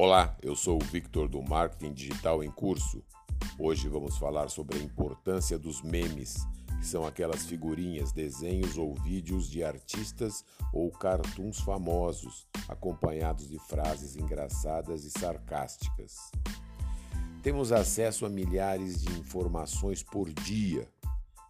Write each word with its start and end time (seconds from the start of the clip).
Olá, 0.00 0.36
eu 0.40 0.54
sou 0.54 0.80
o 0.80 0.84
Victor 0.84 1.28
do 1.28 1.42
Marketing 1.42 1.92
Digital 1.92 2.44
em 2.44 2.50
Curso. 2.52 3.02
Hoje 3.58 3.88
vamos 3.88 4.16
falar 4.16 4.48
sobre 4.48 4.78
a 4.78 4.80
importância 4.80 5.58
dos 5.58 5.82
memes, 5.82 6.36
que 6.78 6.86
são 6.86 7.04
aquelas 7.04 7.44
figurinhas, 7.44 8.12
desenhos 8.12 8.78
ou 8.78 8.94
vídeos 8.94 9.50
de 9.50 9.64
artistas 9.64 10.44
ou 10.72 10.88
cartoons 10.92 11.58
famosos, 11.58 12.46
acompanhados 12.68 13.48
de 13.48 13.58
frases 13.58 14.14
engraçadas 14.14 15.02
e 15.02 15.10
sarcásticas. 15.10 16.30
Temos 17.42 17.72
acesso 17.72 18.24
a 18.24 18.28
milhares 18.28 19.02
de 19.02 19.18
informações 19.18 20.00
por 20.00 20.32
dia 20.32 20.88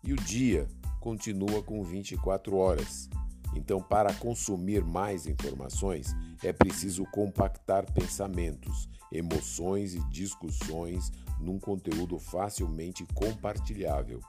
e 0.02 0.14
o 0.14 0.16
dia 0.16 0.66
continua 1.00 1.62
com 1.62 1.84
24 1.84 2.56
horas. 2.56 3.10
Então, 3.54 3.80
para 3.80 4.12
consumir 4.14 4.84
mais 4.84 5.26
informações, 5.26 6.14
é 6.42 6.52
preciso 6.52 7.04
compactar 7.06 7.90
pensamentos, 7.92 8.88
emoções 9.10 9.94
e 9.94 10.00
discussões 10.10 11.10
num 11.40 11.58
conteúdo 11.58 12.18
facilmente 12.18 13.06
compartilhável. 13.14 14.20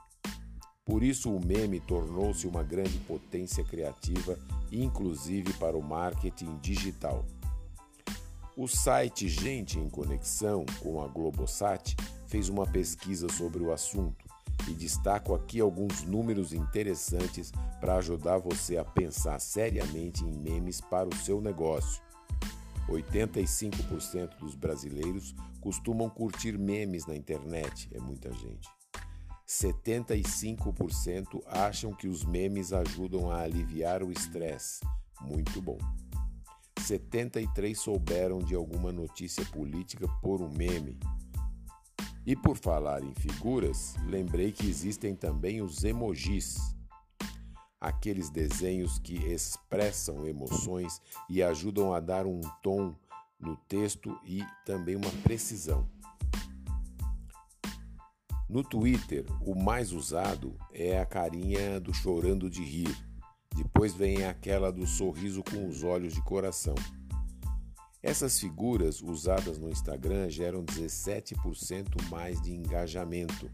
Por 0.84 1.02
isso, 1.02 1.30
o 1.30 1.44
meme 1.44 1.78
tornou-se 1.80 2.46
uma 2.46 2.62
grande 2.62 2.98
potência 3.00 3.62
criativa, 3.62 4.38
inclusive 4.72 5.52
para 5.54 5.76
o 5.76 5.82
marketing 5.82 6.58
digital. 6.60 7.24
O 8.56 8.66
site 8.66 9.28
Gente 9.28 9.78
em 9.78 9.88
Conexão 9.88 10.66
com 10.80 11.02
a 11.02 11.06
Globosat 11.06 11.94
fez 12.26 12.48
uma 12.48 12.66
pesquisa 12.66 13.28
sobre 13.28 13.62
o 13.62 13.72
assunto 13.72 14.29
e 14.68 14.74
destaco 14.74 15.34
aqui 15.34 15.60
alguns 15.60 16.02
números 16.02 16.52
interessantes 16.52 17.52
para 17.80 17.96
ajudar 17.96 18.38
você 18.38 18.76
a 18.76 18.84
pensar 18.84 19.38
seriamente 19.40 20.24
em 20.24 20.32
memes 20.32 20.80
para 20.80 21.08
o 21.08 21.14
seu 21.16 21.40
negócio. 21.40 22.02
85% 22.88 24.38
dos 24.38 24.54
brasileiros 24.54 25.34
costumam 25.60 26.08
curtir 26.08 26.58
memes 26.58 27.06
na 27.06 27.14
internet, 27.14 27.88
é 27.92 28.00
muita 28.00 28.32
gente. 28.32 28.68
75% 29.46 31.42
acham 31.46 31.92
que 31.92 32.06
os 32.06 32.24
memes 32.24 32.72
ajudam 32.72 33.30
a 33.30 33.40
aliviar 33.40 34.02
o 34.02 34.12
estresse, 34.12 34.80
muito 35.20 35.60
bom. 35.60 35.78
73 36.78 37.78
souberam 37.78 38.38
de 38.38 38.54
alguma 38.54 38.92
notícia 38.92 39.44
política 39.46 40.08
por 40.22 40.40
um 40.40 40.50
meme, 40.50 40.98
e 42.26 42.36
por 42.36 42.56
falar 42.56 43.02
em 43.02 43.14
figuras, 43.14 43.94
lembrei 44.06 44.52
que 44.52 44.68
existem 44.68 45.14
também 45.14 45.62
os 45.62 45.84
emojis, 45.84 46.76
aqueles 47.80 48.28
desenhos 48.28 48.98
que 48.98 49.16
expressam 49.16 50.26
emoções 50.26 51.00
e 51.28 51.42
ajudam 51.42 51.94
a 51.94 52.00
dar 52.00 52.26
um 52.26 52.40
tom 52.62 52.94
no 53.38 53.56
texto 53.56 54.18
e 54.24 54.44
também 54.66 54.96
uma 54.96 55.10
precisão. 55.22 55.88
No 58.48 58.62
Twitter, 58.64 59.24
o 59.40 59.54
mais 59.54 59.92
usado 59.92 60.58
é 60.72 60.98
a 60.98 61.06
carinha 61.06 61.80
do 61.80 61.94
chorando 61.94 62.50
de 62.50 62.62
rir. 62.62 62.94
Depois 63.54 63.94
vem 63.94 64.24
aquela 64.24 64.72
do 64.72 64.86
sorriso 64.86 65.42
com 65.42 65.68
os 65.68 65.84
olhos 65.84 66.14
de 66.14 66.22
coração. 66.22 66.74
Essas 68.02 68.40
figuras 68.40 69.02
usadas 69.02 69.58
no 69.58 69.68
Instagram 69.68 70.30
geram 70.30 70.64
17% 70.64 72.08
mais 72.08 72.40
de 72.40 72.52
engajamento, 72.52 73.50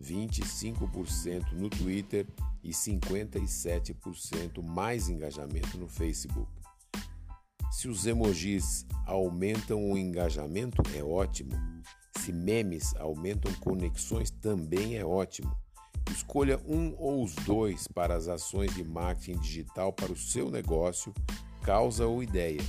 25% 0.00 1.52
no 1.52 1.68
Twitter 1.68 2.26
e 2.62 2.70
57% 2.70 4.62
mais 4.62 5.08
engajamento 5.08 5.76
no 5.78 5.88
Facebook. 5.88 6.50
Se 7.72 7.88
os 7.88 8.06
emojis 8.06 8.86
aumentam 9.04 9.90
o 9.90 9.98
engajamento, 9.98 10.80
é 10.94 11.02
ótimo. 11.02 11.52
Se 12.18 12.32
memes 12.32 12.94
aumentam 12.96 13.52
conexões, 13.54 14.30
também 14.30 14.96
é 14.96 15.04
ótimo. 15.04 15.56
Escolha 16.10 16.60
um 16.66 16.94
ou 16.98 17.24
os 17.24 17.34
dois 17.34 17.88
para 17.88 18.14
as 18.14 18.28
ações 18.28 18.72
de 18.74 18.84
marketing 18.84 19.40
digital 19.40 19.92
para 19.92 20.12
o 20.12 20.16
seu 20.16 20.50
negócio, 20.50 21.12
causa 21.62 22.06
ou 22.06 22.22
ideia. 22.22 22.60